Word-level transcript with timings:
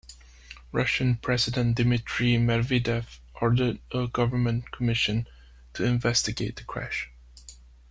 Russian 0.71 1.17
President 1.17 1.75
Dmitry 1.77 2.33
Medvedev 2.37 3.19
ordered 3.39 3.81
a 3.91 4.07
government 4.07 4.71
commission 4.71 5.27
to 5.73 5.83
investigate 5.85 6.55
the 6.55 6.63
crash. 6.63 7.11